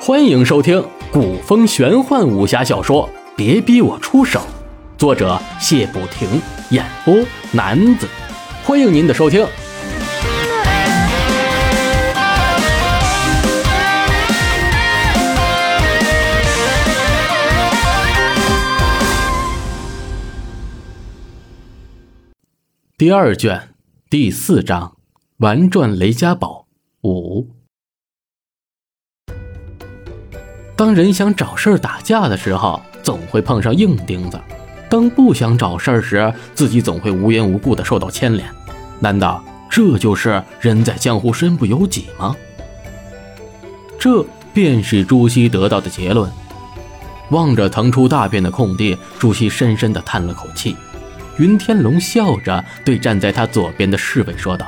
[0.00, 4.40] 欢迎收听古风玄幻武侠小说《别逼我出手》，
[4.98, 6.28] 作者谢不停，
[6.70, 7.14] 演播
[7.52, 8.08] 男子。
[8.64, 9.46] 欢迎您的收听。
[22.96, 23.74] 第二卷
[24.08, 24.92] 第四章：
[25.38, 26.61] 玩转雷家堡
[27.02, 27.48] 五。
[30.76, 34.38] 当人想找事儿打架的时候，总会碰上硬钉子；
[34.88, 38.48] 当不想找事儿时，自己总会无缘无故的受到牵连。
[39.00, 42.36] 难道这就是人在江湖身不由己吗？
[43.98, 46.30] 这便是朱熹得到的结论。
[47.30, 50.76] 望着腾出大片的空地，朱熹深深的叹了口气。
[51.38, 54.66] 云天龙笑着对站在他左边的侍卫说道：“，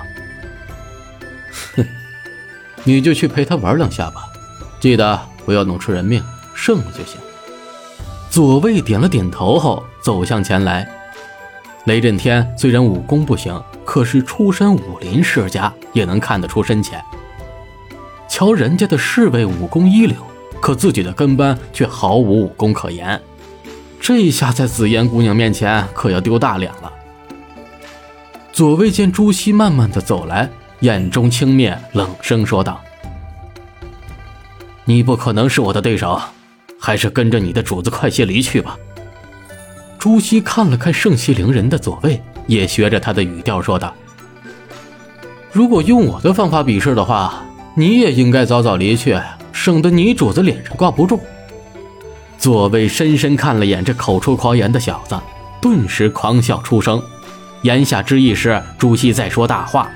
[2.84, 4.29] 你就去陪他玩两下吧，
[4.78, 6.22] 记得不要弄出人命，
[6.55, 7.19] 胜了就行。”
[8.31, 10.89] 左卫点了点头后，走向前来。
[11.84, 17.03] 雷震天虽然武功不行，可是出身武林世家，也能看得出深浅。
[18.28, 20.16] 瞧人家的侍卫武功一流，
[20.61, 23.20] 可自己的跟班却毫无武功可言。
[24.00, 26.92] 这下在紫烟姑娘面前可要丢大脸了。
[28.53, 30.50] 左卫见朱熹慢慢的走来，
[30.85, 32.79] 眼中轻蔑，冷声说道
[34.85, 36.21] ：“你不可能是我的对手，
[36.79, 38.77] 还是跟着你的主子快些离去吧。”
[39.99, 43.95] 朱熹看了看盛气凌人的左卫，也学着他的语调说道
[45.53, 47.43] ：“如果用我的方法比试的话，
[47.75, 49.19] 你也应该早早离去，
[49.55, 51.19] 省得你主子脸上挂不住。”
[52.37, 55.19] 左卫深深看了眼这口出狂言的小子，
[55.62, 57.03] 顿时狂笑出声。
[57.62, 59.91] 言下之意是朱熹在说大话。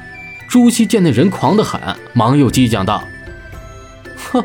[0.48, 1.80] 朱熹见那人狂得很，
[2.14, 3.02] 忙又激将道
[4.32, 4.42] ：“哼，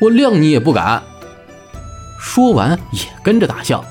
[0.00, 1.02] 我谅你也不敢。”
[2.20, 3.84] 说完也跟着大笑。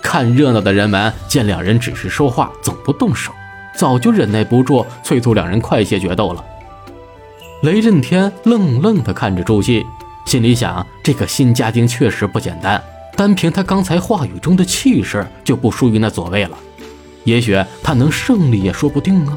[0.00, 3.32] 看热闹的人们见两人只是说话，总不动手，
[3.74, 6.44] 早就忍耐不住，催促两人快些决斗了。
[7.62, 9.84] 雷震天愣愣地看着朱熹。
[10.24, 12.80] 心里想，这个新家丁确实不简单，
[13.16, 16.56] 单凭他刚才话语中的气势，就不输于那左卫了。
[17.24, 19.36] 也许他能胜利也说不定呢。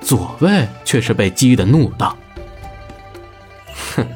[0.00, 2.16] 左卫却是被激得怒道
[3.96, 4.06] ：“哼，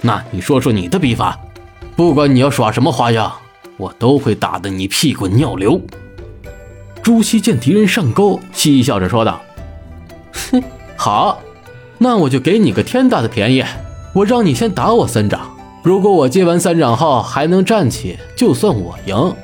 [0.00, 1.38] 那你说说你的笔法，
[1.96, 3.32] 不管你要耍什么花样，
[3.76, 5.80] 我都会打得你屁滚尿流。”
[7.02, 9.40] 朱熹见敌人上钩，嬉笑着说道
[10.50, 10.62] ：“哼，
[10.96, 11.40] 好，
[11.98, 13.64] 那我就给你个天大的便宜。”
[14.14, 15.40] 我让你先打我三掌，
[15.82, 19.34] 如果我接完三掌后还能站起，就算我赢；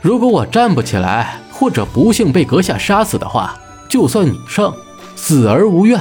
[0.00, 3.58] 如果我站不起来，或者不幸被阁下杀死的话，
[3.88, 4.72] 就算你胜，
[5.22, 6.00] 死而无怨。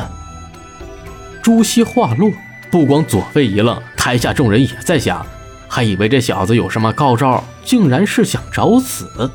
[1.44, 2.31] 朱熹话落，
[2.72, 5.24] 不光左卫一愣，台下众人也在想，
[5.68, 9.30] 还以为这小子有什么高招，竟然是想找死。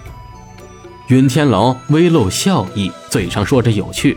[1.09, 4.17] 云天龙微露笑意，嘴上说着有趣，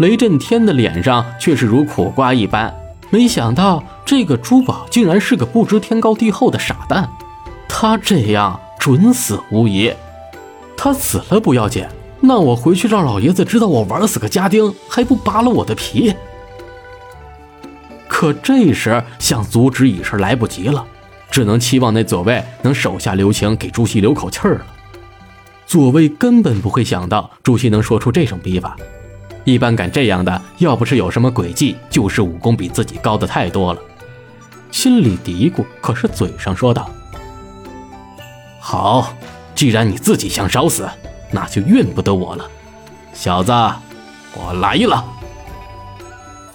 [0.00, 2.74] 雷震天的脸上却是如苦瓜一般。
[3.08, 7.08] 没想到这个珠宝竟然是个不知天高地厚的傻蛋，
[7.68, 9.92] 他这样准死无疑。
[10.76, 11.86] 他死了不要紧，
[12.20, 16.14] 那我回去让老爷子知道我玩死个家丁，还不扒了我的皮？
[18.08, 20.84] 可这时想阻止已是来不及了，
[21.30, 24.66] 只能期望那左卫能手下留情，给朱熹留口气儿了。
[25.66, 28.76] 左卫根本不会想到朱熹能说出这种逼法。
[29.44, 33.80] 一般敢这样的，要不是有什么诡计，就是武功比自己高的太多了。
[34.70, 36.90] 心里嘀咕，可是嘴上说道
[38.60, 39.14] ：“好，
[39.54, 40.88] 既然你自己想找死，
[41.30, 42.44] 那就怨不得我了。
[43.12, 43.52] 小子，
[44.34, 45.04] 我来了。”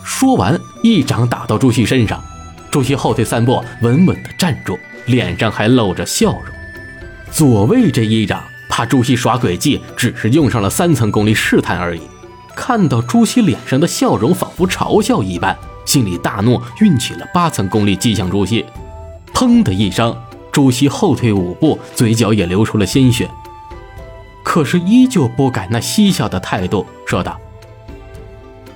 [0.03, 2.21] 说完，一掌打到朱熹身上，
[2.69, 6.41] 朱熹后退三步，稳稳地站住，脸上还露着笑容。
[7.31, 12.01] 左卫这一掌，怕朱熹耍诡计，只是用上了三层功力试探而已。
[12.55, 18.65] 看到朱熹脸上的笑容，仿佛嘲笑一般，心里大怒，运起了八层功力击向朱熹。
[19.33, 20.15] 砰的一声，
[20.51, 23.29] 朱熹后退五步，嘴角也流出了鲜血。
[24.53, 27.41] 可是依旧不改那嬉笑的态度，说道：“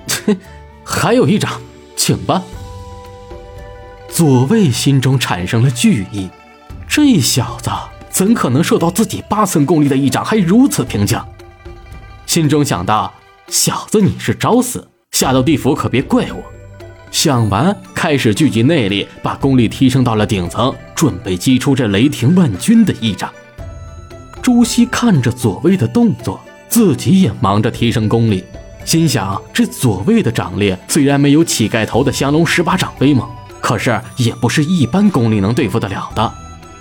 [0.10, 0.36] 切，
[0.82, 1.52] 还有一掌，
[1.94, 2.42] 请吧。”
[4.10, 6.28] 左卫心中产生了惧意，
[6.88, 7.70] 这小子
[8.10, 11.16] 怎可能受到自己八层功力的一掌还如此平静？
[12.26, 13.14] 心中想到。
[13.46, 16.42] 小子，你是找死，下到地府可别怪我。
[17.12, 23.32] 想完，开始聚集内力，把功力提升到了顶层，准备击出这雷霆万钧的一掌。
[24.48, 26.40] 朱熹看着左卫的动作，
[26.70, 28.42] 自己也忙着提升功力，
[28.82, 33.28] 心想：这左卫的掌力虽然没有乞丐头的降龙十八掌威猛，
[33.60, 36.32] 可是也不是一般功力能对付得了的。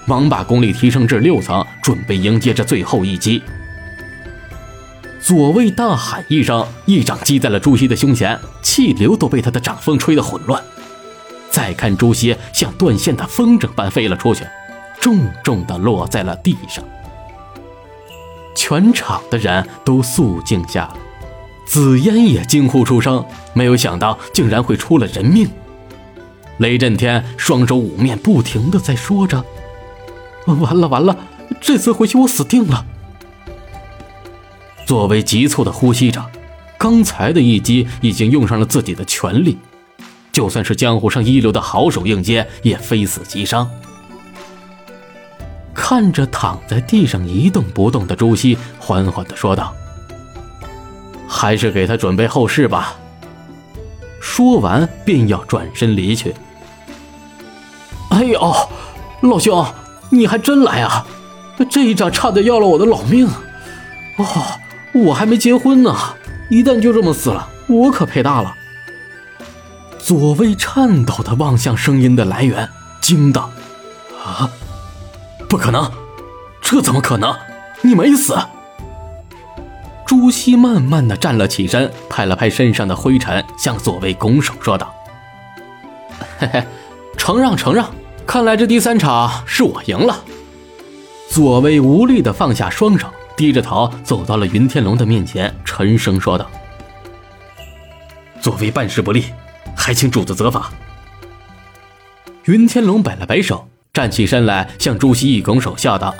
[0.05, 3.43] 忙把功力提升至六层，准备迎接这最后一击。
[5.19, 10.63] 左卫大喊一声，一掌击在了朱熹的胸前，气流都被他的掌风吹得混乱。
[11.51, 14.45] 再看朱熹像断线的风筝般飞了出去，
[15.01, 16.81] 重重地落在了地上。
[18.67, 20.99] 全场的人都肃静下来，
[21.65, 23.23] 紫嫣也惊呼出声，
[23.53, 25.49] 没有想到竟然会出了人命。
[26.57, 29.41] 雷震天双手捂面，不停的在说着。
[30.47, 31.15] 完了完了，
[31.61, 32.85] 这次回去我死定了。
[34.85, 36.29] 作为急促的呼吸着，
[36.77, 39.57] 刚才的一击已经用上了自己的全力，
[40.33, 43.71] 就算是江湖上一流的好手应接，也非死即伤。
[45.77, 49.73] 看着躺在地上一动不动的朱熹，缓缓的说道
[51.29, 52.95] ：“还是给他准备后事吧。”
[54.19, 56.35] 说完便要转身离去。
[58.09, 58.55] 哎呦，
[59.21, 59.63] 老兄！
[60.09, 61.05] 你还真来啊！
[61.69, 63.27] 这一掌差点要了我的老命。
[64.17, 64.25] 哦，
[64.93, 65.95] 我还没结婚呢，
[66.49, 68.53] 一旦就这么死了，我可赔大了。
[69.99, 72.67] 左卫颤抖的望向声音的来源，
[72.99, 73.51] 惊道
[74.25, 74.49] ：“啊，
[75.49, 75.91] 不可能，
[76.61, 77.35] 这怎么可能？
[77.81, 78.37] 你没死？”
[80.05, 84.93] 朱熹慢慢的站了起身，拍了拍身上的灰尘，向左卫拱手说道
[86.39, 86.63] ：“嘿嘿，
[87.17, 87.89] 承让，承让。”
[88.25, 90.23] 看来这第三场是我赢了。
[91.29, 93.07] 左卫无力的放下双手，
[93.37, 96.49] 低着头走到了云天龙的面前，沉声说道
[98.41, 99.25] ：“左卫办事不力，
[99.75, 100.69] 还请主子责罚。”
[102.45, 103.67] 云天龙摆了摆手，
[103.97, 106.13] 站起身来，向朱熹一拱手，笑道：“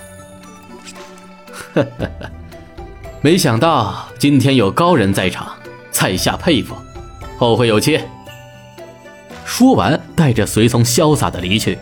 [1.76, 2.32] 呵呵呵，
[3.22, 5.48] 没想到今天有高人在场，
[5.92, 6.76] 在下佩服，
[7.38, 8.02] 后会有期。”
[9.46, 11.78] 说完，带着随从潇洒的离去。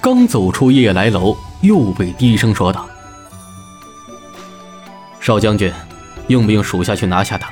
[0.00, 2.88] 刚走出夜来楼，又被低声说道
[5.18, 5.72] ：“少将军，
[6.28, 7.50] 用不用属下去拿下他？”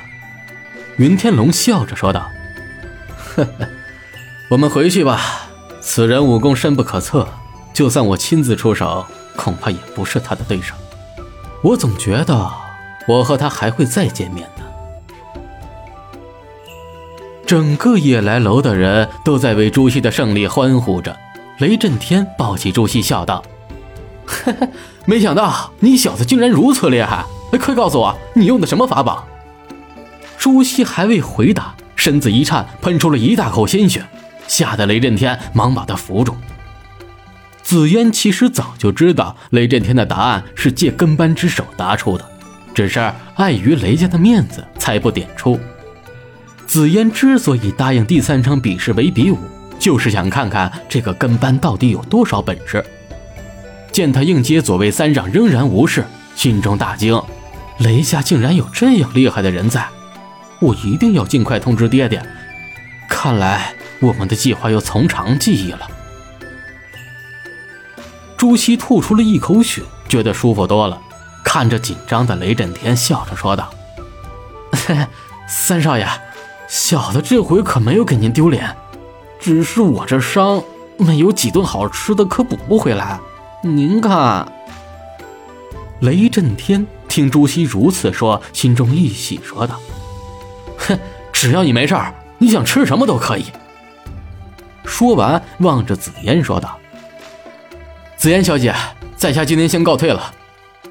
[0.95, 2.25] 云天龙笑着说道
[3.35, 3.67] ：“呵呵，
[4.47, 5.41] 我们回去吧。
[5.87, 7.27] 此人武功深不可测，
[7.71, 9.05] 就算我亲自出手，
[9.35, 10.73] 恐怕也不是他的对手。
[11.61, 12.51] 我总觉得
[13.07, 14.63] 我和他还会再见面呢。”
[17.45, 21.15] 整个夜来楼的人都在为朱熹的胜利欢呼着。
[21.59, 23.43] 雷震天抱起朱熹，笑道
[24.25, 24.67] ：“嘿嘿，
[25.05, 27.23] 没想到你小子竟然如此厉害！
[27.61, 29.23] 快告诉我，你用的什么法宝？”
[30.39, 34.03] 朱熹还未回答，身子一颤，喷出了一大口鲜血，
[34.47, 36.35] 吓得雷震天忙把他扶住。
[37.61, 42.25] 紫嫣其实早就知道雷震天的答案是借跟班之手答出的，
[42.73, 42.99] 只是
[43.35, 45.59] 碍于雷家的面子，才不点出。
[46.67, 49.37] 紫嫣之所以答应第三场比试为比武。
[49.77, 52.83] 就是想看看这个跟班到底有多少本事。
[53.91, 57.21] 见他应接左卫三掌仍然无事，心中大惊：
[57.79, 59.85] 雷家竟然有这样厉害的人在！
[60.61, 62.25] 我一定要尽快通知爹爹。
[63.09, 63.73] 看来
[64.05, 65.89] 我们的计划又从长计议了。
[68.37, 71.01] 朱熹吐出了一口血，觉得舒服多了，
[71.43, 73.73] 看着紧张的雷震天，笑着说道：
[75.49, 76.07] “三少爷，
[76.67, 78.75] 小的这回可没有给您丢脸。”
[79.39, 80.63] 只是我这伤，
[80.97, 83.19] 没有几顿好吃的可补不回来。
[83.61, 84.51] 您看，
[86.01, 89.79] 雷震天听朱熹如此说，心中一喜，说道
[90.77, 90.99] ：“哼，
[91.31, 93.45] 只要你没事儿，你想吃什么都可以。”
[94.85, 96.77] 说完，望着紫嫣说道
[98.15, 98.73] ：“紫嫣小姐，
[99.15, 100.33] 在下今天先告退了，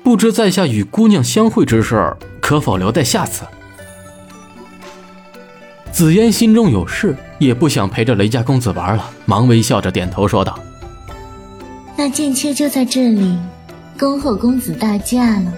[0.03, 3.45] 不知在下与姑娘相会之事，可否留待下次？”
[5.93, 10.59] 紫嫣心中有事，也不想陪着雷家公子玩了，忙微笑着点头说道
[11.97, 13.39] ：“那贱妾就在这里，
[13.97, 15.53] 恭候公子大驾了。”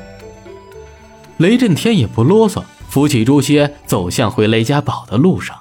[1.38, 5.56] 雷震天也不啰嗦，扶起朱歇，走向回雷家堡的路上。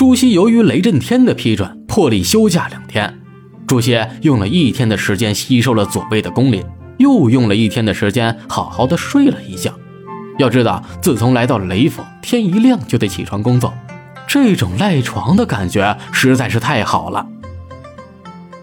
[0.00, 3.20] 朱熹由于雷震天的批准，破例休假两天。
[3.66, 6.64] 朱熹用了一天的时间吸收了左卫的功力。
[6.96, 9.70] 又用了一天的时间，好好的睡了一觉。
[10.38, 13.74] 要知道，自从来到雷府，天一亮就得起床工作，
[14.26, 17.26] 这种赖床的感觉实在是太好了。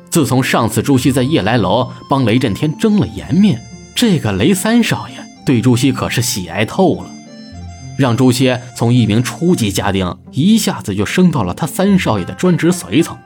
[0.10, 3.62] 自从上次朱熹在夜来楼帮雷震天争了颜面，
[3.94, 7.12] 这个雷三少爷对朱熹可是喜爱透了，
[7.98, 13.18] 让朱熹从一名初级家丁一下子就升到了他三少爷的专职随从，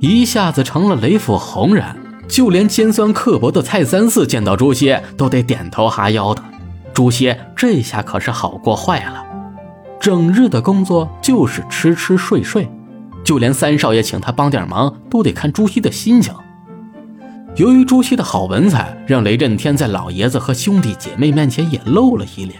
[0.00, 1.84] 一下子成了雷府红人。
[2.26, 6.42] 就连尖酸刻薄的蔡三四见到朱熹都得点头哈腰的。
[6.94, 9.22] 朱熹这下可是好过坏了，
[10.00, 12.66] 整日的工作就是吃吃睡睡，
[13.22, 16.32] 就连三少爷请他帮点忙都得看朱熹的心情。
[17.56, 22.58] 由于朱熹的好文采，让雷震天在老爷子和兄弟姐妹面前也露了一脸。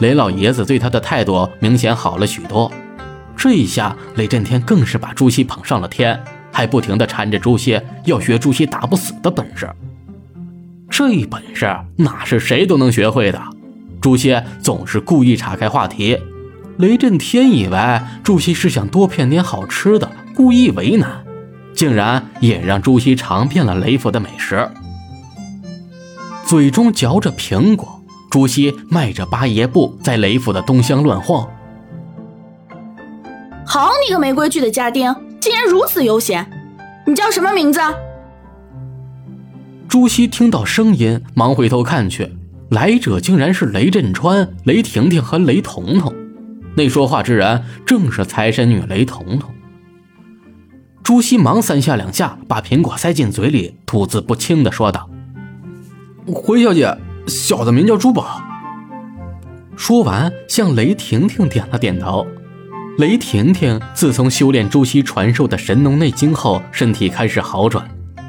[0.00, 2.70] 雷老爷子对他的态度明显好了许多。
[3.36, 9.70] 这一下，雷震天更是把朱熹捧上了天，还不停地缠着朱熹要学朱熹打不死的本事。
[10.90, 13.40] 这一本事哪是谁都能学会的？
[14.00, 16.18] 朱熹总是故意岔开话题。
[16.78, 21.24] 雷震天以为朱熹是想多骗点好吃的，故意为难。
[21.74, 24.68] 竟然也让朱熹尝遍了雷府的美食，
[26.44, 27.99] 嘴中嚼着苹果，
[28.30, 31.46] 朱熹迈着八爷步在雷府的东厢乱晃。
[33.66, 36.48] 好你个没规矩的家丁，竟然如此悠闲！
[37.06, 37.80] 你叫什么名字？
[39.88, 42.32] 朱熹听到声音，忙回头看去，
[42.70, 46.14] 来者竟然是雷震川、雷婷婷和雷彤彤。
[46.76, 49.52] 那说话之人正是财神女雷彤彤。
[51.02, 55.10] 朱熹忙三下两下把苹果塞进嘴里，吐字不清的说道
[56.32, 56.96] ：“回小姐，
[57.26, 58.42] 小的名叫朱宝。”
[59.76, 62.26] 说完，向雷婷婷点了点头。
[62.98, 67.88] 雷婷婷自从修炼朱熹传授的神农内经后，身体开始好转，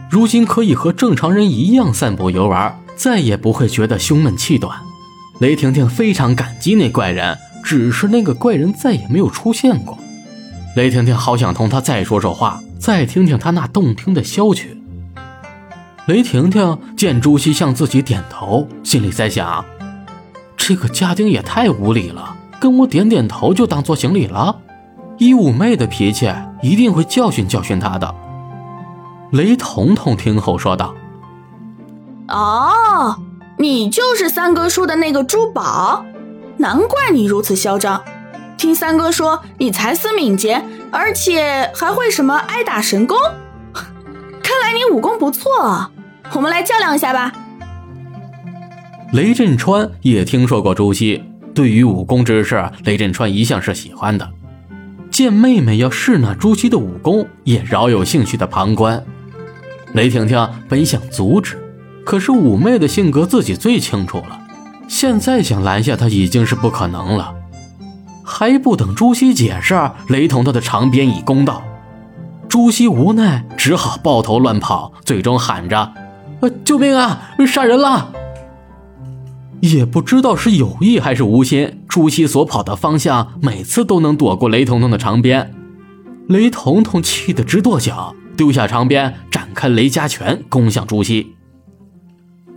[0.10, 4.80] 如今可以和正常人一样散步游玩，再也不会觉得胸闷气短。
[5.40, 9.98] 雷婷婷非常感激那怪人，只是那个怪人再也没有出现过。
[10.78, 14.81] 雷婷婷好想同他再说说话，再听听他那动听的箫曲。
[16.08, 19.64] 雷婷婷见朱熹向自己点头，心里在想：
[20.58, 24.58] 这个家丁也太无礼了，跟我点点头就当做行礼了。
[25.20, 28.16] 以五妹的脾气，一定会教训教训他的。
[29.32, 30.96] 雷彤彤听后说道
[32.28, 33.16] ：“哦，
[33.60, 36.04] 你就是三哥说的那个珠宝，
[36.58, 38.02] 难怪你如此嚣张。”
[38.58, 43.18] 听三哥说你才思敏捷，而且还会什么挨打神功，
[44.62, 45.90] 看来你武功不错，
[46.36, 47.34] 我们来较量一下吧。
[49.12, 51.24] 雷震川也听说过朱熹，
[51.56, 54.30] 对于武功之事，雷震川一向是喜欢的。
[55.10, 59.04] 见妹妹要试那朱熹的武功，也饶有兴趣的旁观。
[59.94, 61.58] 雷婷婷本想阻止，
[62.06, 64.40] 可是五妹的性格自己最清楚了，
[64.88, 67.34] 现在想拦下她已经是不可能了。
[68.24, 69.74] 还不等朱熹解释，
[70.10, 71.64] 雷彤彤的长鞭已攻到，
[72.52, 75.94] 朱熹无奈，只好抱头乱跑，最终喊着
[76.44, 77.32] ：“呃，救命啊！
[77.48, 78.12] 杀人了！”
[79.62, 85.54] 也不知道是有意还是无心，朱熹所跑的方向每次都能躲过雷彤彤的长鞭。
[86.28, 91.38] 雷彤彤气得直跺脚，丢下长鞭，展开雷家拳攻向朱熹。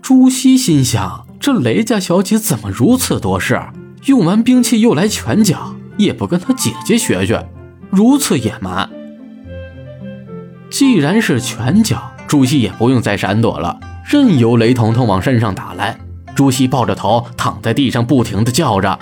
[0.03, 3.63] 朱熹心想：这雷家小姐怎么如此多事？
[4.07, 7.49] 用完兵器又来拳脚，也不跟他姐姐学学，
[7.91, 8.91] 如此野蛮。
[10.75, 15.97] 既然是拳脚，朱熹也不用再闪躲了，任由雷彤彤往身上打来。
[16.35, 18.99] 朱熹抱着头躺在地上，不停的叫着：“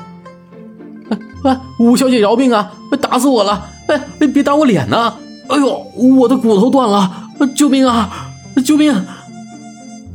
[1.09, 2.73] 哎哎，五小姐饶命啊！
[3.01, 3.71] 打死我了！
[3.87, 5.15] 哎，别打我脸呐！
[5.49, 7.31] 哎呦，我的骨头断了！
[7.57, 8.29] 救命啊！
[8.63, 9.07] 救命！”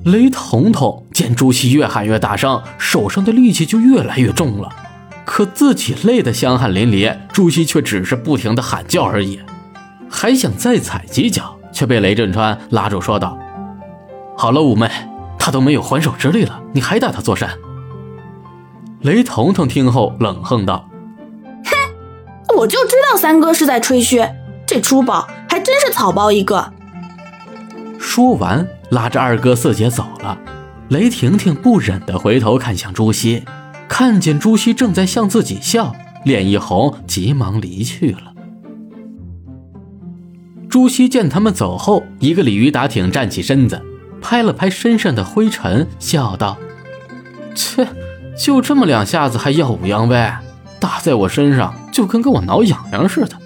[0.05, 4.69] 雷彤彤见朱熹越喊越大声，手上的力气就越来越重了。
[5.25, 9.39] 可自己累得香汗淋漓，朱熹却只是不停的喊叫而已，
[10.09, 13.37] 还想再踩几脚，却被雷震川拉住说道
[14.37, 14.89] ：“好了，五妹，
[15.37, 17.47] 他都没有还手之力了，你还打他做甚？”
[19.01, 20.89] 雷彤彤听后冷哼道
[21.65, 24.27] ：“哼，我就知道三哥是在吹嘘，
[24.65, 26.73] 这珠宝还真是草包一个。”
[27.99, 28.67] 说完。
[28.89, 30.37] 拉着二哥四姐走了，
[30.87, 33.43] 雷婷婷不忍地回头看向朱熹，
[33.89, 38.26] 看见朱熹正在向自己笑，脸一红，急忙离去了。
[40.69, 43.81] 朱熹见他们走后，一个鲤鱼打挺站起身子，
[44.21, 46.57] 拍了拍身上的灰尘，笑道
[47.55, 47.87] ：“切，
[48.37, 50.31] 就这么两下子还耀武扬威，
[50.79, 53.37] 打在我身上就跟给我挠痒痒似的。”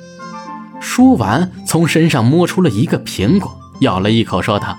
[0.82, 4.76] 说完，从身上摸出了一个苹果，咬了一口，说道。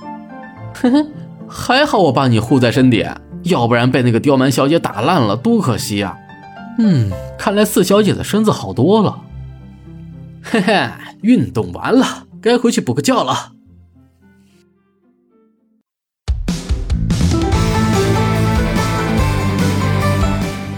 [0.75, 1.07] 嘿嘿，
[1.49, 3.07] 还好我把你护在身底，
[3.45, 6.17] 要不然被那个刁蛮小姐打烂了，多可惜呀！
[6.79, 9.17] 嗯，看来四小姐的身子好多了。
[10.43, 10.89] 嘿嘿，
[11.21, 12.05] 运动完了，
[12.43, 13.53] 该回去补个觉了。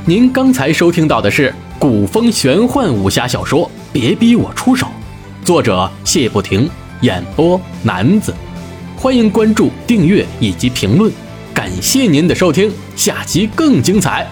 [0.06, 4.86] 您刚才收听到的是古风玄幻武侠小说《别逼我出手》，
[5.46, 6.68] 作者谢不停，
[7.00, 8.34] 演播男子。
[8.94, 11.10] 欢迎关注、订阅以及评论，
[11.54, 14.26] 感谢您的收听，下集更精彩。